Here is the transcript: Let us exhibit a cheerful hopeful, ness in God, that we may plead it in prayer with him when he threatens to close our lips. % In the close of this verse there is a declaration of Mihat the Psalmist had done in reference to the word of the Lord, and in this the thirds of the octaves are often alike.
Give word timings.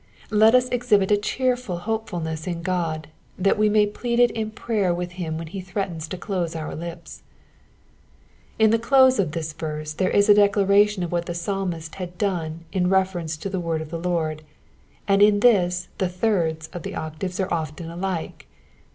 Let 0.31 0.55
us 0.55 0.67
exhibit 0.69 1.11
a 1.11 1.15
cheerful 1.15 1.77
hopeful, 1.77 2.19
ness 2.21 2.47
in 2.47 2.63
God, 2.63 3.07
that 3.37 3.55
we 3.55 3.69
may 3.69 3.85
plead 3.85 4.19
it 4.19 4.31
in 4.31 4.49
prayer 4.49 4.91
with 4.95 5.11
him 5.11 5.37
when 5.37 5.45
he 5.45 5.61
threatens 5.61 6.07
to 6.07 6.17
close 6.17 6.55
our 6.55 6.73
lips. 6.73 7.21
% 7.95 8.57
In 8.57 8.71
the 8.71 8.79
close 8.79 9.19
of 9.19 9.33
this 9.33 9.53
verse 9.53 9.93
there 9.93 10.09
is 10.09 10.27
a 10.27 10.33
declaration 10.33 11.03
of 11.03 11.11
Mihat 11.11 11.25
the 11.27 11.35
Psalmist 11.35 11.93
had 12.01 12.17
done 12.17 12.65
in 12.73 12.89
reference 12.89 13.37
to 13.37 13.47
the 13.47 13.59
word 13.59 13.79
of 13.79 13.91
the 13.91 13.99
Lord, 13.99 14.41
and 15.07 15.21
in 15.21 15.41
this 15.41 15.87
the 15.99 16.09
thirds 16.09 16.65
of 16.69 16.81
the 16.81 16.95
octaves 16.95 17.39
are 17.39 17.53
often 17.53 17.87
alike. 17.91 18.47